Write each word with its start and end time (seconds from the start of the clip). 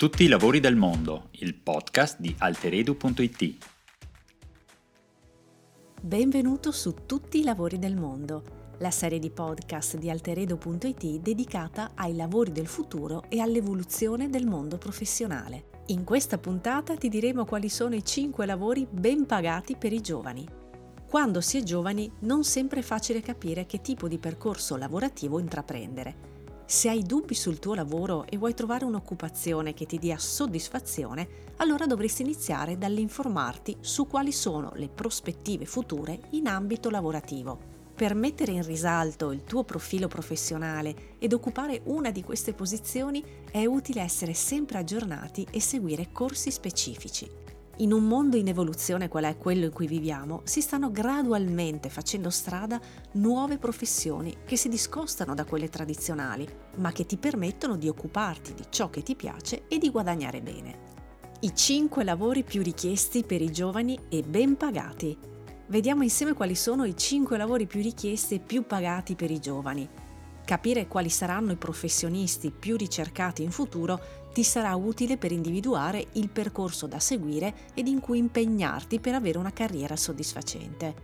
Tutti 0.00 0.24
i 0.24 0.28
lavori 0.28 0.60
del 0.60 0.76
mondo, 0.76 1.28
il 1.32 1.54
podcast 1.54 2.20
di 2.20 2.34
alteredu.it. 2.38 3.66
Benvenuto 6.00 6.72
su 6.72 6.94
Tutti 7.04 7.40
i 7.40 7.42
lavori 7.44 7.78
del 7.78 7.96
mondo, 7.96 8.72
la 8.78 8.90
serie 8.90 9.18
di 9.18 9.28
podcast 9.28 9.98
di 9.98 10.08
alteredo.it 10.08 11.20
dedicata 11.20 11.90
ai 11.96 12.16
lavori 12.16 12.50
del 12.50 12.66
futuro 12.66 13.24
e 13.28 13.40
all'evoluzione 13.40 14.30
del 14.30 14.46
mondo 14.46 14.78
professionale. 14.78 15.82
In 15.88 16.04
questa 16.04 16.38
puntata 16.38 16.96
ti 16.96 17.10
diremo 17.10 17.44
quali 17.44 17.68
sono 17.68 17.94
i 17.94 18.02
5 18.02 18.46
lavori 18.46 18.86
ben 18.90 19.26
pagati 19.26 19.76
per 19.76 19.92
i 19.92 20.00
giovani. 20.00 20.48
Quando 21.06 21.42
si 21.42 21.58
è 21.58 21.62
giovani 21.62 22.10
non 22.20 22.42
sempre 22.42 22.80
è 22.80 22.82
facile 22.82 23.20
capire 23.20 23.66
che 23.66 23.82
tipo 23.82 24.08
di 24.08 24.16
percorso 24.16 24.76
lavorativo 24.76 25.38
intraprendere 25.38 26.29
se 26.70 26.88
hai 26.88 27.02
dubbi 27.02 27.34
sul 27.34 27.58
tuo 27.58 27.74
lavoro 27.74 28.24
e 28.28 28.38
vuoi 28.38 28.54
trovare 28.54 28.84
un'occupazione 28.84 29.74
che 29.74 29.86
ti 29.86 29.98
dia 29.98 30.16
soddisfazione, 30.18 31.48
allora 31.56 31.84
dovresti 31.84 32.22
iniziare 32.22 32.78
dall'informarti 32.78 33.78
su 33.80 34.06
quali 34.06 34.30
sono 34.30 34.70
le 34.76 34.88
prospettive 34.88 35.64
future 35.64 36.16
in 36.30 36.46
ambito 36.46 36.88
lavorativo. 36.88 37.58
Per 37.92 38.14
mettere 38.14 38.52
in 38.52 38.62
risalto 38.62 39.32
il 39.32 39.42
tuo 39.42 39.64
profilo 39.64 40.06
professionale 40.06 41.16
ed 41.18 41.32
occupare 41.32 41.80
una 41.86 42.12
di 42.12 42.22
queste 42.22 42.52
posizioni 42.52 43.20
è 43.50 43.64
utile 43.64 44.02
essere 44.02 44.32
sempre 44.32 44.78
aggiornati 44.78 45.44
e 45.50 45.60
seguire 45.60 46.12
corsi 46.12 46.52
specifici. 46.52 47.49
In 47.80 47.94
un 47.94 48.04
mondo 48.04 48.36
in 48.36 48.46
evoluzione 48.46 49.08
qual 49.08 49.24
è 49.24 49.38
quello 49.38 49.64
in 49.64 49.72
cui 49.72 49.86
viviamo, 49.86 50.42
si 50.44 50.60
stanno 50.60 50.90
gradualmente 50.90 51.88
facendo 51.88 52.28
strada 52.28 52.78
nuove 53.12 53.56
professioni 53.56 54.36
che 54.44 54.58
si 54.58 54.68
discostano 54.68 55.34
da 55.34 55.46
quelle 55.46 55.70
tradizionali, 55.70 56.46
ma 56.76 56.92
che 56.92 57.06
ti 57.06 57.16
permettono 57.16 57.76
di 57.76 57.88
occuparti 57.88 58.52
di 58.52 58.64
ciò 58.68 58.90
che 58.90 59.02
ti 59.02 59.16
piace 59.16 59.62
e 59.66 59.78
di 59.78 59.88
guadagnare 59.88 60.42
bene. 60.42 60.78
I 61.40 61.54
5 61.54 62.04
lavori 62.04 62.42
più 62.42 62.62
richiesti 62.62 63.24
per 63.24 63.40
i 63.40 63.50
giovani 63.50 63.98
e 64.10 64.20
ben 64.24 64.58
pagati. 64.58 65.16
Vediamo 65.68 66.02
insieme 66.02 66.34
quali 66.34 66.56
sono 66.56 66.84
i 66.84 66.94
5 66.94 67.38
lavori 67.38 67.66
più 67.66 67.80
richiesti 67.80 68.34
e 68.34 68.40
più 68.40 68.66
pagati 68.66 69.14
per 69.14 69.30
i 69.30 69.40
giovani. 69.40 69.88
Capire 70.50 70.88
quali 70.88 71.10
saranno 71.10 71.52
i 71.52 71.56
professionisti 71.56 72.50
più 72.50 72.76
ricercati 72.76 73.44
in 73.44 73.52
futuro 73.52 74.00
ti 74.32 74.42
sarà 74.42 74.74
utile 74.74 75.16
per 75.16 75.30
individuare 75.30 76.08
il 76.14 76.28
percorso 76.28 76.88
da 76.88 76.98
seguire 76.98 77.54
ed 77.72 77.86
in 77.86 78.00
cui 78.00 78.18
impegnarti 78.18 78.98
per 78.98 79.14
avere 79.14 79.38
una 79.38 79.52
carriera 79.52 79.94
soddisfacente. 79.94 80.94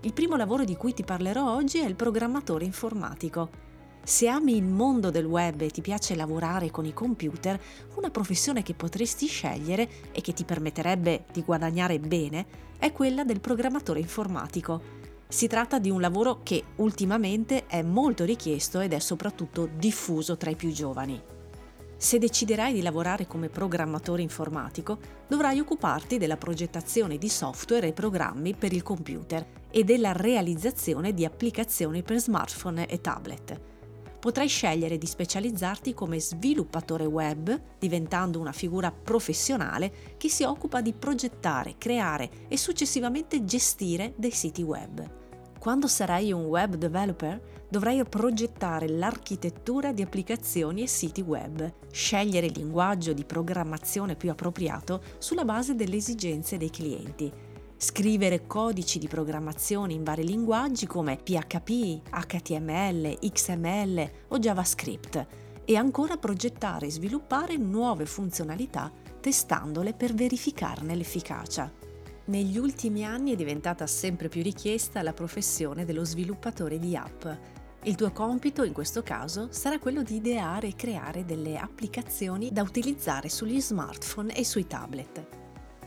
Il 0.00 0.12
primo 0.12 0.34
lavoro 0.34 0.64
di 0.64 0.74
cui 0.74 0.92
ti 0.92 1.04
parlerò 1.04 1.54
oggi 1.54 1.78
è 1.78 1.86
il 1.86 1.94
programmatore 1.94 2.64
informatico. 2.64 3.48
Se 4.02 4.26
ami 4.26 4.56
il 4.56 4.64
mondo 4.64 5.12
del 5.12 5.24
web 5.24 5.60
e 5.60 5.70
ti 5.70 5.82
piace 5.82 6.16
lavorare 6.16 6.72
con 6.72 6.84
i 6.84 6.92
computer, 6.92 7.62
una 7.94 8.10
professione 8.10 8.64
che 8.64 8.74
potresti 8.74 9.28
scegliere 9.28 9.88
e 10.10 10.20
che 10.20 10.32
ti 10.32 10.42
permetterebbe 10.42 11.26
di 11.32 11.44
guadagnare 11.44 12.00
bene 12.00 12.44
è 12.76 12.90
quella 12.90 13.22
del 13.22 13.38
programmatore 13.38 14.00
informatico. 14.00 15.05
Si 15.28 15.48
tratta 15.48 15.80
di 15.80 15.90
un 15.90 16.00
lavoro 16.00 16.40
che 16.44 16.62
ultimamente 16.76 17.66
è 17.66 17.82
molto 17.82 18.24
richiesto 18.24 18.78
ed 18.80 18.92
è 18.92 19.00
soprattutto 19.00 19.68
diffuso 19.76 20.36
tra 20.36 20.50
i 20.50 20.56
più 20.56 20.70
giovani. 20.70 21.20
Se 21.96 22.18
deciderai 22.18 22.72
di 22.72 22.82
lavorare 22.82 23.26
come 23.26 23.48
programmatore 23.48 24.22
informatico, 24.22 24.98
dovrai 25.26 25.58
occuparti 25.58 26.18
della 26.18 26.36
progettazione 26.36 27.18
di 27.18 27.28
software 27.28 27.88
e 27.88 27.92
programmi 27.92 28.54
per 28.54 28.72
il 28.72 28.82
computer 28.82 29.44
e 29.70 29.82
della 29.82 30.12
realizzazione 30.12 31.12
di 31.12 31.24
applicazioni 31.24 32.02
per 32.02 32.18
smartphone 32.18 32.86
e 32.86 33.00
tablet. 33.00 33.75
Potrai 34.26 34.48
scegliere 34.48 34.98
di 34.98 35.06
specializzarti 35.06 35.94
come 35.94 36.18
sviluppatore 36.18 37.04
web, 37.04 37.60
diventando 37.78 38.40
una 38.40 38.50
figura 38.50 38.90
professionale 38.90 40.16
che 40.16 40.28
si 40.28 40.42
occupa 40.42 40.80
di 40.80 40.92
progettare, 40.92 41.76
creare 41.78 42.48
e 42.48 42.56
successivamente 42.56 43.44
gestire 43.44 44.14
dei 44.16 44.32
siti 44.32 44.62
web. 44.62 45.08
Quando 45.60 45.86
sarai 45.86 46.32
un 46.32 46.46
web 46.46 46.74
developer, 46.74 47.40
dovrai 47.70 48.04
progettare 48.04 48.88
l'architettura 48.88 49.92
di 49.92 50.02
applicazioni 50.02 50.82
e 50.82 50.88
siti 50.88 51.20
web, 51.20 51.72
scegliere 51.92 52.46
il 52.46 52.52
linguaggio 52.56 53.12
di 53.12 53.24
programmazione 53.24 54.16
più 54.16 54.28
appropriato 54.32 55.02
sulla 55.18 55.44
base 55.44 55.76
delle 55.76 55.94
esigenze 55.94 56.56
dei 56.56 56.70
clienti, 56.70 57.32
scrivere 57.78 58.46
codici 58.46 58.98
di 58.98 59.06
programmazione 59.06 59.92
in 59.92 60.02
vari 60.02 60.24
linguaggi 60.24 60.86
come 60.86 61.18
PHP, 61.22 62.00
HTML, 62.10 63.18
XML 63.18 64.10
o 64.28 64.38
JavaScript 64.38 65.26
e 65.64 65.76
ancora 65.76 66.16
progettare 66.16 66.86
e 66.86 66.90
sviluppare 66.90 67.56
nuove 67.56 68.06
funzionalità 68.06 68.90
testandole 69.20 69.92
per 69.92 70.14
verificarne 70.14 70.94
l'efficacia. 70.94 71.70
Negli 72.26 72.56
ultimi 72.56 73.04
anni 73.04 73.32
è 73.32 73.36
diventata 73.36 73.86
sempre 73.86 74.28
più 74.28 74.42
richiesta 74.42 75.02
la 75.02 75.12
professione 75.12 75.84
dello 75.84 76.04
sviluppatore 76.04 76.78
di 76.78 76.96
app. 76.96 77.26
Il 77.82 77.94
tuo 77.94 78.10
compito 78.10 78.64
in 78.64 78.72
questo 78.72 79.02
caso 79.02 79.48
sarà 79.50 79.78
quello 79.78 80.02
di 80.02 80.16
ideare 80.16 80.68
e 80.68 80.74
creare 80.74 81.24
delle 81.24 81.56
applicazioni 81.56 82.50
da 82.50 82.62
utilizzare 82.62 83.28
sugli 83.28 83.60
smartphone 83.60 84.34
e 84.34 84.44
sui 84.44 84.66
tablet. 84.66 85.45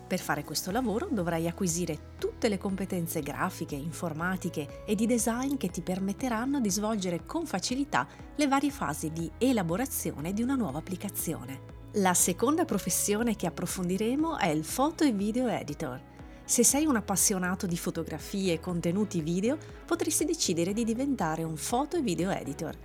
Per 0.10 0.20
fare 0.20 0.44
questo 0.44 0.72
lavoro 0.72 1.08
dovrai 1.12 1.48
acquisire 1.48 2.16
tutte 2.18 2.50
le 2.50 2.58
competenze 2.58 3.22
grafiche, 3.22 3.76
informatiche 3.76 4.84
e 4.84 4.96
di 4.96 5.06
design 5.06 5.56
che 5.56 5.70
ti 5.70 5.82
permetteranno 5.82 6.60
di 6.60 6.72
svolgere 6.72 7.28
con 7.28 7.46
facilità 7.46 8.08
le 8.36 8.48
varie 8.48 8.72
fasi 8.72 9.12
di 9.12 9.30
elaborazione 9.38 10.34
di 10.34 10.42
una 10.42 10.56
nuova 10.56 10.80
applicazione. 10.80 11.78
La 11.94 12.16
seconda 12.16 12.66
professione 12.66 13.36
che 13.36 13.46
approfondiremo 13.46 14.40
è 14.40 14.48
il 14.48 14.64
foto 14.64 15.04
e 15.04 15.12
video 15.12 15.48
editor. 15.48 16.02
Se 16.44 16.64
sei 16.64 16.88
un 16.88 16.96
appassionato 16.96 17.68
di 17.68 17.78
fotografie 17.78 18.54
e 18.54 18.60
contenuti 18.60 19.22
video, 19.22 19.60
potresti 19.86 20.26
decidere 20.26 20.74
di 20.74 20.84
diventare 20.84 21.44
un 21.44 21.56
foto 21.56 21.98
e 21.98 22.02
video 22.02 22.32
editor. 22.32 22.76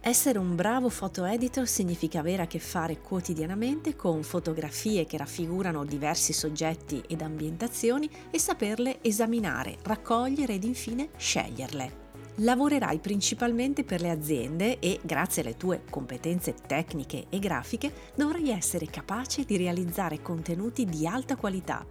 Essere 0.00 0.38
un 0.38 0.54
bravo 0.54 0.88
foto 0.88 1.24
editor 1.24 1.66
significa 1.66 2.20
avere 2.20 2.42
a 2.42 2.46
che 2.46 2.60
fare 2.60 3.00
quotidianamente 3.00 3.96
con 3.96 4.22
fotografie 4.22 5.04
che 5.06 5.16
raffigurano 5.16 5.84
diversi 5.84 6.32
soggetti 6.32 7.02
ed 7.08 7.20
ambientazioni 7.20 8.08
e 8.30 8.38
saperle 8.38 9.02
esaminare, 9.02 9.76
raccogliere 9.82 10.54
ed 10.54 10.64
infine 10.64 11.08
sceglierle. 11.16 12.06
Lavorerai 12.36 13.00
principalmente 13.00 13.82
per 13.82 14.00
le 14.00 14.10
aziende 14.10 14.78
e, 14.78 15.00
grazie 15.02 15.42
alle 15.42 15.56
tue 15.56 15.82
competenze 15.90 16.54
tecniche 16.54 17.26
e 17.28 17.40
grafiche, 17.40 17.92
dovrai 18.14 18.50
essere 18.50 18.86
capace 18.86 19.44
di 19.44 19.56
realizzare 19.56 20.22
contenuti 20.22 20.84
di 20.84 21.08
alta 21.08 21.34
qualità 21.34 21.84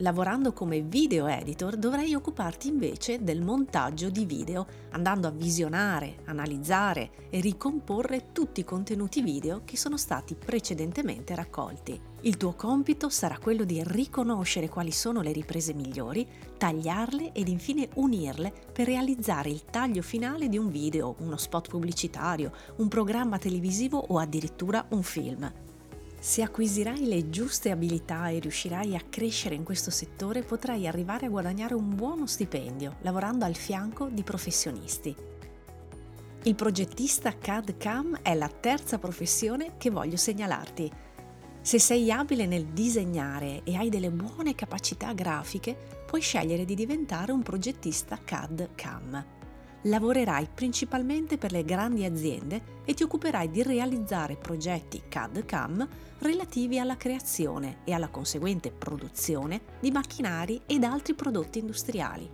Lavorando 0.00 0.52
come 0.52 0.82
video 0.82 1.26
editor 1.26 1.76
dovrai 1.76 2.14
occuparti 2.14 2.68
invece 2.68 3.24
del 3.24 3.42
montaggio 3.42 4.10
di 4.10 4.26
video, 4.26 4.64
andando 4.90 5.26
a 5.26 5.32
visionare, 5.32 6.18
analizzare 6.26 7.10
e 7.30 7.40
ricomporre 7.40 8.30
tutti 8.30 8.60
i 8.60 8.64
contenuti 8.64 9.22
video 9.22 9.62
che 9.64 9.76
sono 9.76 9.96
stati 9.96 10.36
precedentemente 10.36 11.34
raccolti. 11.34 12.00
Il 12.20 12.36
tuo 12.36 12.52
compito 12.52 13.08
sarà 13.08 13.38
quello 13.38 13.64
di 13.64 13.82
riconoscere 13.84 14.68
quali 14.68 14.92
sono 14.92 15.20
le 15.20 15.32
riprese 15.32 15.74
migliori, 15.74 16.24
tagliarle 16.56 17.32
ed 17.32 17.48
infine 17.48 17.88
unirle 17.94 18.52
per 18.72 18.86
realizzare 18.86 19.50
il 19.50 19.64
taglio 19.64 20.02
finale 20.02 20.48
di 20.48 20.58
un 20.58 20.70
video, 20.70 21.16
uno 21.18 21.36
spot 21.36 21.70
pubblicitario, 21.70 22.52
un 22.76 22.86
programma 22.86 23.38
televisivo 23.38 23.98
o 23.98 24.18
addirittura 24.18 24.86
un 24.90 25.02
film. 25.02 25.52
Se 26.20 26.42
acquisirai 26.42 27.06
le 27.06 27.30
giuste 27.30 27.70
abilità 27.70 28.28
e 28.28 28.40
riuscirai 28.40 28.96
a 28.96 29.04
crescere 29.08 29.54
in 29.54 29.62
questo 29.62 29.90
settore, 29.90 30.42
potrai 30.42 30.88
arrivare 30.88 31.26
a 31.26 31.28
guadagnare 31.30 31.74
un 31.74 31.94
buono 31.94 32.26
stipendio 32.26 32.96
lavorando 33.02 33.44
al 33.44 33.54
fianco 33.54 34.08
di 34.10 34.24
professionisti. 34.24 35.14
Il 36.42 36.54
progettista 36.56 37.36
CAD-CAM 37.36 38.20
è 38.22 38.34
la 38.34 38.48
terza 38.48 38.98
professione 38.98 39.74
che 39.78 39.90
voglio 39.90 40.16
segnalarti. 40.16 40.90
Se 41.60 41.78
sei 41.78 42.10
abile 42.10 42.46
nel 42.46 42.66
disegnare 42.66 43.62
e 43.62 43.76
hai 43.76 43.88
delle 43.88 44.10
buone 44.10 44.54
capacità 44.54 45.12
grafiche, 45.12 45.76
puoi 46.04 46.20
scegliere 46.20 46.64
di 46.64 46.74
diventare 46.74 47.30
un 47.30 47.42
progettista 47.42 48.18
CAD-CAM 48.22 49.36
lavorerai 49.82 50.48
principalmente 50.52 51.38
per 51.38 51.52
le 51.52 51.64
grandi 51.64 52.04
aziende 52.04 52.76
e 52.84 52.94
ti 52.94 53.02
occuperai 53.02 53.50
di 53.50 53.62
realizzare 53.62 54.36
progetti 54.36 55.02
CAD-CAM 55.08 55.88
relativi 56.18 56.78
alla 56.78 56.96
creazione 56.96 57.78
e 57.84 57.92
alla 57.92 58.08
conseguente 58.08 58.70
produzione 58.70 59.60
di 59.80 59.90
macchinari 59.90 60.62
ed 60.66 60.84
altri 60.84 61.14
prodotti 61.14 61.60
industriali. 61.60 62.28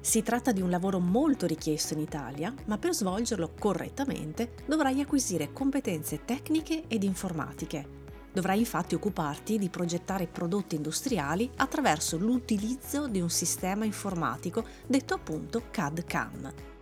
Si 0.00 0.22
tratta 0.22 0.52
di 0.52 0.60
un 0.60 0.68
lavoro 0.68 0.98
molto 0.98 1.46
richiesto 1.46 1.94
in 1.94 2.00
Italia, 2.00 2.54
ma 2.66 2.76
per 2.76 2.92
svolgerlo 2.92 3.52
correttamente 3.58 4.52
dovrai 4.66 5.00
acquisire 5.00 5.52
competenze 5.52 6.24
tecniche 6.24 6.84
ed 6.88 7.02
informatiche. 7.02 8.02
Dovrai 8.30 8.58
infatti 8.58 8.94
occuparti 8.94 9.58
di 9.58 9.68
progettare 9.68 10.26
prodotti 10.26 10.74
industriali 10.74 11.50
attraverso 11.56 12.18
l'utilizzo 12.18 13.06
di 13.06 13.20
un 13.20 13.30
sistema 13.30 13.84
informatico 13.84 14.66
detto 14.86 15.14
appunto 15.14 15.62
CAD-CAM. 15.70 16.73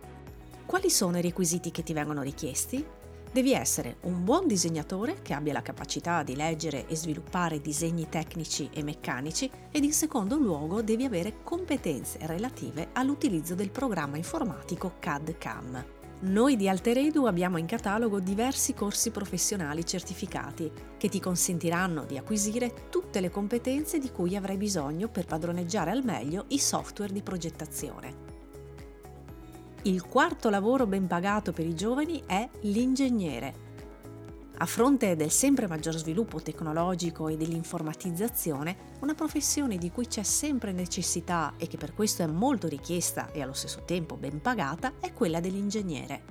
Quali 0.65 0.89
sono 0.89 1.17
i 1.17 1.21
requisiti 1.21 1.71
che 1.71 1.83
ti 1.83 1.93
vengono 1.93 2.21
richiesti? 2.21 2.83
Devi 3.31 3.53
essere 3.53 3.97
un 4.01 4.23
buon 4.23 4.47
disegnatore 4.47 5.21
che 5.21 5.33
abbia 5.33 5.53
la 5.53 5.61
capacità 5.61 6.23
di 6.23 6.35
leggere 6.35 6.87
e 6.87 6.95
sviluppare 6.95 7.61
disegni 7.61 8.07
tecnici 8.07 8.69
e 8.71 8.81
meccanici 8.81 9.49
ed 9.71 9.83
in 9.83 9.91
secondo 9.91 10.37
luogo 10.37 10.81
devi 10.81 11.03
avere 11.03 11.41
competenze 11.43 12.19
relative 12.21 12.89
all'utilizzo 12.93 13.55
del 13.55 13.71
programma 13.71 14.17
informatico 14.17 14.93
CAD-CAM. 14.99 15.85
Noi 16.21 16.55
di 16.55 16.69
Alteredu 16.69 17.25
abbiamo 17.25 17.57
in 17.57 17.65
catalogo 17.65 18.19
diversi 18.19 18.73
corsi 18.73 19.11
professionali 19.11 19.85
certificati 19.85 20.71
che 20.97 21.09
ti 21.09 21.19
consentiranno 21.19 22.05
di 22.05 22.17
acquisire 22.17 22.87
tutte 22.89 23.19
le 23.19 23.29
competenze 23.29 23.99
di 23.99 24.11
cui 24.11 24.35
avrai 24.35 24.57
bisogno 24.57 25.09
per 25.09 25.25
padroneggiare 25.25 25.91
al 25.91 26.03
meglio 26.03 26.45
i 26.49 26.59
software 26.59 27.11
di 27.11 27.21
progettazione. 27.21 28.32
Il 29.85 30.01
quarto 30.05 30.49
lavoro 30.49 30.87
ben 30.87 31.07
pagato 31.07 31.51
per 31.51 31.65
i 31.65 31.75
giovani 31.75 32.23
è 32.25 32.49
l'ingegnere. 32.61 33.71
A 34.59 34.65
fronte 34.65 35.17
del 35.17 35.29
sempre 35.29 35.67
maggior 35.67 35.97
sviluppo 35.97 36.41
tecnologico 36.41 37.27
e 37.27 37.35
dell'informatizzazione, 37.35 38.93
una 39.01 39.13
professione 39.13 39.77
di 39.77 39.91
cui 39.91 40.07
c'è 40.07 40.23
sempre 40.23 40.71
necessità 40.71 41.55
e 41.57 41.67
che 41.67 41.75
per 41.75 41.93
questo 41.93 42.23
è 42.23 42.27
molto 42.27 42.69
richiesta 42.69 43.29
e 43.33 43.41
allo 43.41 43.51
stesso 43.51 43.81
tempo 43.83 44.15
ben 44.15 44.39
pagata 44.39 44.93
è 45.01 45.11
quella 45.11 45.41
dell'ingegnere. 45.41 46.23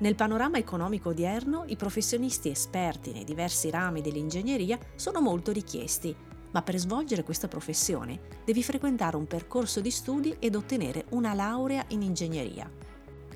Nel 0.00 0.14
panorama 0.14 0.58
economico 0.58 1.08
odierno 1.08 1.64
i 1.68 1.76
professionisti 1.76 2.50
esperti 2.50 3.12
nei 3.12 3.24
diversi 3.24 3.70
rami 3.70 4.02
dell'ingegneria 4.02 4.78
sono 4.94 5.22
molto 5.22 5.52
richiesti 5.52 6.14
ma 6.56 6.62
per 6.62 6.78
svolgere 6.78 7.22
questa 7.22 7.48
professione 7.48 8.18
devi 8.42 8.62
frequentare 8.62 9.18
un 9.18 9.26
percorso 9.26 9.82
di 9.82 9.90
studi 9.90 10.34
ed 10.38 10.54
ottenere 10.54 11.04
una 11.10 11.34
laurea 11.34 11.84
in 11.88 12.00
ingegneria. 12.00 12.70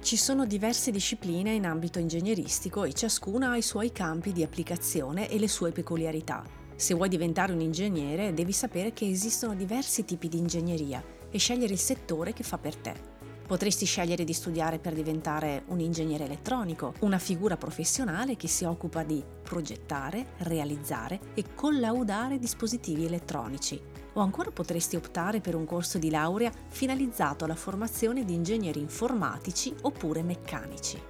Ci 0.00 0.16
sono 0.16 0.46
diverse 0.46 0.90
discipline 0.90 1.52
in 1.52 1.66
ambito 1.66 1.98
ingegneristico 1.98 2.84
e 2.84 2.94
ciascuna 2.94 3.50
ha 3.50 3.56
i 3.58 3.62
suoi 3.62 3.92
campi 3.92 4.32
di 4.32 4.42
applicazione 4.42 5.28
e 5.28 5.38
le 5.38 5.48
sue 5.48 5.70
peculiarità. 5.70 6.42
Se 6.74 6.94
vuoi 6.94 7.10
diventare 7.10 7.52
un 7.52 7.60
ingegnere 7.60 8.32
devi 8.32 8.52
sapere 8.52 8.94
che 8.94 9.06
esistono 9.06 9.54
diversi 9.54 10.06
tipi 10.06 10.28
di 10.28 10.38
ingegneria 10.38 11.04
e 11.30 11.36
scegliere 11.36 11.74
il 11.74 11.78
settore 11.78 12.32
che 12.32 12.42
fa 12.42 12.56
per 12.56 12.74
te. 12.74 13.19
Potresti 13.50 13.84
scegliere 13.84 14.22
di 14.22 14.32
studiare 14.32 14.78
per 14.78 14.92
diventare 14.92 15.64
un 15.70 15.80
ingegnere 15.80 16.22
elettronico, 16.22 16.94
una 17.00 17.18
figura 17.18 17.56
professionale 17.56 18.36
che 18.36 18.46
si 18.46 18.62
occupa 18.62 19.02
di 19.02 19.20
progettare, 19.42 20.34
realizzare 20.36 21.18
e 21.34 21.46
collaudare 21.56 22.38
dispositivi 22.38 23.06
elettronici. 23.06 23.82
O 24.12 24.20
ancora 24.20 24.52
potresti 24.52 24.94
optare 24.94 25.40
per 25.40 25.56
un 25.56 25.64
corso 25.64 25.98
di 25.98 26.10
laurea 26.10 26.52
finalizzato 26.68 27.44
alla 27.44 27.56
formazione 27.56 28.24
di 28.24 28.34
ingegneri 28.34 28.78
informatici 28.78 29.74
oppure 29.82 30.22
meccanici. 30.22 31.02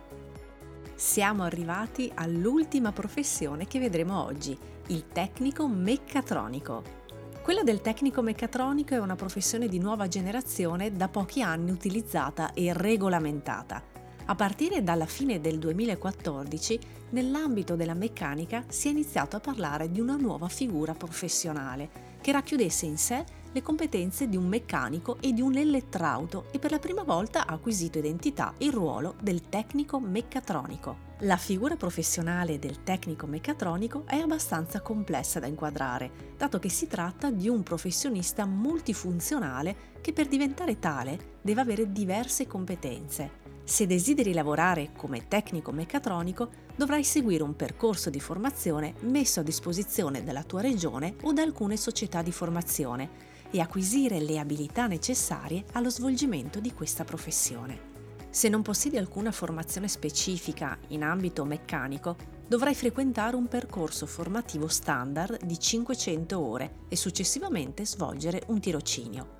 Siamo 0.95 1.43
arrivati 1.43 2.11
all'ultima 2.15 2.91
professione 2.91 3.67
che 3.67 3.79
vedremo 3.79 4.25
oggi, 4.25 4.57
il 4.87 5.09
tecnico 5.09 5.69
meccatronico. 5.69 7.00
Quella 7.43 7.63
del 7.63 7.81
tecnico 7.81 8.21
meccatronico 8.21 8.95
è 8.95 8.99
una 8.99 9.17
professione 9.17 9.67
di 9.67 9.79
nuova 9.79 10.09
generazione 10.09 10.93
da 10.93 11.09
pochi 11.09 11.41
anni 11.41 11.71
utilizzata 11.71 12.53
e 12.53 12.73
regolamentata. 12.75 13.83
A 14.27 14.35
partire 14.35 14.83
dalla 14.83 15.07
fine 15.07 15.41
del 15.41 15.59
2014, 15.59 16.79
nell'ambito 17.11 17.77
della 17.77 17.95
meccanica 17.95 18.65
si 18.69 18.89
è 18.89 18.91
iniziato 18.91 19.37
a 19.37 19.41
parlare 19.41 19.91
di 19.91 20.01
una 20.01 20.17
nuova 20.17 20.49
figura 20.49 20.93
professionale 20.93 22.19
che 22.21 22.31
racchiudesse 22.31 22.85
in 22.85 22.99
sé 22.99 23.25
le 23.51 23.63
competenze 23.63 24.29
di 24.29 24.37
un 24.37 24.47
meccanico 24.47 25.17
e 25.21 25.33
di 25.33 25.41
un 25.41 25.57
elettrauto 25.57 26.45
e 26.53 26.59
per 26.59 26.71
la 26.71 26.79
prima 26.79 27.05
volta 27.05 27.47
ha 27.47 27.55
acquisito 27.55 27.99
identità 27.99 28.53
il 28.59 28.71
ruolo 28.71 29.15
del 29.21 29.49
tecnico 29.49 29.99
meccatronico. 29.99 31.10
La 31.25 31.37
figura 31.37 31.77
professionale 31.77 32.59
del 32.59 32.83
tecnico 32.83 33.27
meccatronico 33.27 34.05
è 34.07 34.17
abbastanza 34.17 34.81
complessa 34.81 35.39
da 35.39 35.47
inquadrare, 35.47 36.35
dato 36.39 36.59
che 36.59 36.71
si 36.71 36.87
tratta 36.87 37.31
di 37.31 37.47
un 37.47 37.63
professionista 37.63 38.47
multifunzionale 38.47 39.99
che 40.01 40.15
per 40.15 40.29
diventare 40.29 40.79
tale 40.79 41.37
deve 41.43 41.61
avere 41.61 41.93
diverse 41.93 42.47
competenze. 42.47 43.39
Se 43.65 43.87
desideri 43.87 44.33
lavorare 44.33 44.93
come 44.97 45.29
tecnico 45.29 45.73
meccatronico, 45.73 46.49
dovrai 46.75 47.05
seguire 47.05 47.43
un 47.43 47.55
percorso 47.55 48.09
di 48.09 48.19
formazione 48.19 48.95
messo 49.01 49.41
a 49.41 49.43
disposizione 49.43 50.25
dalla 50.25 50.43
tua 50.43 50.63
regione 50.63 51.17
o 51.25 51.35
da 51.35 51.43
alcune 51.43 51.77
società 51.77 52.23
di 52.23 52.33
formazione 52.33 53.29
e 53.51 53.61
acquisire 53.61 54.21
le 54.21 54.39
abilità 54.39 54.87
necessarie 54.87 55.65
allo 55.73 55.91
svolgimento 55.91 56.61
di 56.61 56.73
questa 56.73 57.05
professione. 57.05 57.90
Se 58.31 58.49
non 58.49 58.63
possiedi 58.63 58.97
alcuna 58.97 59.33
formazione 59.33 59.89
specifica 59.89 60.79
in 60.89 61.03
ambito 61.03 61.45
meccanico, 61.45 62.17
dovrai 62.47 62.77
frequentare 62.77 63.35
un 63.35 63.49
percorso 63.49 64.07
formativo 64.07 64.69
standard 64.69 65.45
di 65.45 65.59
500 65.59 66.39
ore 66.39 66.75
e 66.89 66.95
successivamente 66.95 67.85
svolgere 67.85 68.45
un 68.47 68.61
tirocinio. 68.61 69.39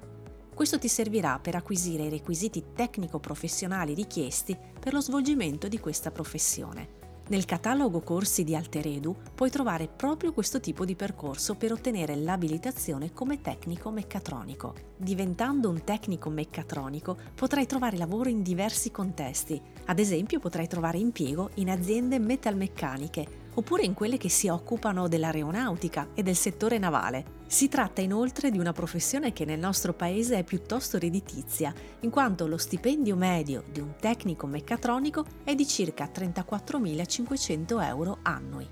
Questo 0.53 0.79
ti 0.79 0.89
servirà 0.89 1.39
per 1.39 1.55
acquisire 1.55 2.03
i 2.03 2.11
requisiti 2.11 2.73
tecnico-professionali 2.75 3.95
richiesti 3.95 4.59
per 4.79 4.93
lo 4.93 5.01
svolgimento 5.01 5.69
di 5.69 5.79
questa 5.79 6.11
professione. 6.11 7.00
Nel 7.31 7.45
catalogo 7.45 8.01
corsi 8.01 8.43
di 8.43 8.57
Alteredu 8.57 9.15
puoi 9.37 9.51
trovare 9.51 9.87
proprio 9.87 10.33
questo 10.33 10.59
tipo 10.59 10.85
di 10.85 10.97
percorso 10.97 11.55
per 11.55 11.71
ottenere 11.71 12.17
l'abilitazione 12.17 13.13
come 13.13 13.41
tecnico 13.41 13.93
meccatronico. 13.93 14.75
Diventando 14.97 15.69
un 15.69 15.85
tecnico 15.85 16.29
meccatronico 16.29 17.17
potrai 17.37 17.67
trovare 17.67 17.97
lavoro 17.99 18.29
in 18.29 18.43
diversi 18.43 18.91
contesti, 18.91 19.63
ad 19.85 20.01
esempio 20.01 20.41
potrai 20.41 20.67
trovare 20.67 20.99
impiego 20.99 21.51
in 21.55 21.71
aziende 21.71 22.19
metalmeccaniche 22.19 23.40
oppure 23.55 23.83
in 23.83 23.95
quelle 23.95 24.17
che 24.17 24.29
si 24.29 24.49
occupano 24.49 25.09
dell'aeronautica 25.09 26.09
e 26.15 26.23
del 26.23 26.37
settore 26.37 26.79
navale. 26.79 27.39
Si 27.47 27.69
tratta 27.69 28.01
inoltre 28.01 28.51
di 28.51 28.59
una 28.59 28.73
professione 28.73 29.33
che 29.33 29.45
nel 29.45 29.59
nostro 29.59 29.93
paese 29.93 30.39
è 30.39 30.45
piuttosto 30.45 30.99
redditizia, 30.99 31.73
in 32.01 32.11
quanto 32.11 32.47
lo 32.47 32.57
stipendio 32.57 33.17
medio 33.17 33.65
di 33.71 33.81
un 33.81 33.95
tecnico 33.99 34.47
meccatronico 34.47 35.25
è 35.45 35.55
di 35.55 35.67
circa 35.67 36.11
34.500 36.13 37.83
euro 37.83 38.19
annui. 38.23 38.69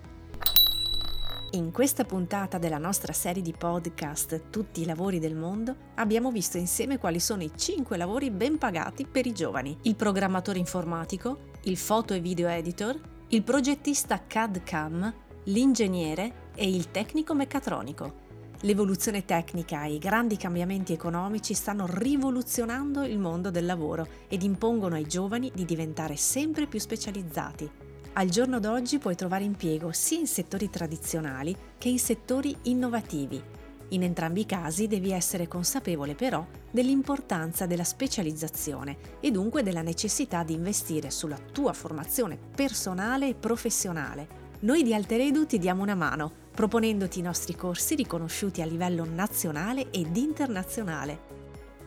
In 1.53 1.73
questa 1.73 2.05
puntata 2.05 2.59
della 2.59 2.77
nostra 2.77 3.15
serie 3.15 3.43
di 3.43 3.55
podcast 3.57 4.51
Tutti 4.51 4.83
i 4.83 4.85
lavori 4.85 5.19
del 5.19 5.35
mondo 5.35 5.75
abbiamo 5.95 6.31
visto 6.31 6.59
insieme 6.59 6.99
quali 6.99 7.21
sono 7.21 7.43
i 7.43 7.53
5 7.57 7.97
lavori 7.97 8.31
ben 8.31 8.59
pagati 8.59 9.07
per 9.07 9.25
i 9.25 9.33
giovani. 9.33 9.75
Il 9.83 9.97
programmatore 9.97 10.59
informatico, 10.59 11.39
il 11.63 11.79
foto 11.79 12.13
e 12.13 12.21
video 12.21 12.49
editor, 12.49 13.01
il 13.31 13.43
progettista 13.43 14.23
CAD-CAM, 14.27 15.15
l'ingegnere 15.45 16.47
e 16.55 16.67
il 16.67 16.91
tecnico 16.91 17.35
meccatronico. 17.35 18.27
L'evoluzione 18.63 19.27
tecnica 19.27 19.85
e 19.85 19.93
i 19.93 19.99
grandi 19.99 20.39
cambiamenti 20.39 20.95
economici 20.95 21.53
stanno 21.53 21.85
rivoluzionando 21.87 23.05
il 23.05 23.19
mondo 23.19 23.51
del 23.51 23.67
lavoro 23.67 24.07
ed 24.29 24.43
impongono 24.43 24.95
ai 24.95 25.07
giovani 25.07 25.53
di 25.55 25.67
diventare 25.67 26.17
sempre 26.17 26.67
più 26.67 26.81
specializzati. 26.81 27.71
Al 28.15 28.31
giorno 28.31 28.61
d'oggi 28.61 28.99
puoi 28.99 29.15
trovare 29.15 29.45
impiego 29.45 29.93
sia 29.93 30.19
in 30.19 30.27
settori 30.27 30.71
tradizionali 30.71 31.55
che 31.77 31.91
in 31.91 31.99
settori 31.99 32.57
innovativi 32.63 33.57
in 33.91 34.03
entrambi 34.03 34.41
i 34.41 34.47
casi 34.47 34.87
devi 34.87 35.13
essere 35.13 35.49
consapevole 35.49 36.15
però 36.15 36.47
dell'importanza 36.71 37.67
della 37.67 37.85
specializzazione 37.85 38.97
e 39.21 39.31
dunque 39.31 39.63
della 39.63 39.83
necessità 39.83 40.43
di 40.43 40.55
investire 40.55 41.11
sulla 41.11 41.39
tua 41.39 41.73
formazione 41.73 42.39
personale 42.55 43.29
e 43.29 43.35
professionale. 43.35 44.47
Noi 44.61 44.83
di 44.83 44.93
Alteredu 44.93 45.47
ti 45.47 45.59
diamo 45.59 45.83
una 45.83 45.95
mano, 45.95 46.33
proponendoti 46.53 47.21
i 47.21 47.23
nostri 47.23 47.55
corsi 47.55 47.95
riconosciuti 47.95 48.61
a 48.61 48.67
livello 48.67 49.05
nazionale 49.05 49.91
ed 49.91 50.17
internazionale. 50.17 51.28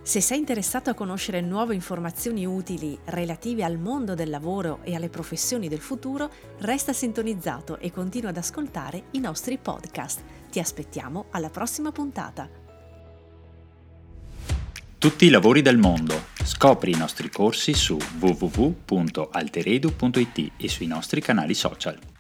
Se 0.04 0.20
sei 0.20 0.40
interessato 0.40 0.90
a 0.90 0.96
conoscere 0.96 1.42
nuove 1.42 1.76
informazioni 1.76 2.44
utili 2.46 2.98
relative 3.06 3.64
al 3.64 3.78
mondo 3.78 4.16
del 4.16 4.32
lavoro 4.32 4.80
e 4.84 4.96
alle 4.96 5.10
professioni 5.10 5.70
del 5.70 5.80
futuro, 5.80 6.32
resta 6.60 6.92
sintonizzato 6.92 7.78
e 7.78 7.92
continua 7.92 8.32
ad 8.32 8.38
ascoltare 8.38 9.04
i 9.12 9.20
nostri 9.20 9.60
podcast. 9.60 10.24
Ti 10.50 10.60
aspettiamo 10.60 11.26
alla 11.30 11.50
prossima 11.50 11.92
puntata. 11.92 12.50
Tutti 14.98 15.26
i 15.26 15.30
lavori 15.30 15.62
del 15.62 15.78
mondo. 15.78 16.30
Scopri 16.44 16.92
i 16.92 16.98
nostri 16.98 17.30
corsi 17.30 17.74
su 17.74 17.98
www.alteredu.it 18.20 20.52
e 20.58 20.68
sui 20.68 20.88
nostri 20.88 21.22
canali 21.22 21.54
social. 21.54 22.11